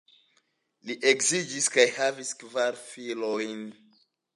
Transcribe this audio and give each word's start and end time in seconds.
Li 0.89 0.95
geedziĝis 1.03 1.69
kaj 1.77 1.87
havis 2.01 2.35
kvar 2.43 2.85
filojn. 2.91 3.67